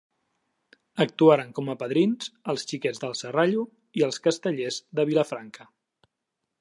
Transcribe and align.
Actuaren 1.03 1.51
com 1.59 1.69
a 1.73 1.75
padrins 1.83 2.31
els 2.53 2.65
Xiquets 2.71 3.03
del 3.03 3.13
Serrallo 3.21 3.67
i 4.01 4.07
els 4.09 4.19
Castellers 4.29 4.81
de 5.01 5.07
Vilafranca. 5.11 5.69